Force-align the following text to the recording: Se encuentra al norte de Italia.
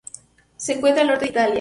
Se 0.57 0.73
encuentra 0.73 1.03
al 1.03 1.09
norte 1.09 1.25
de 1.25 1.29
Italia. 1.31 1.49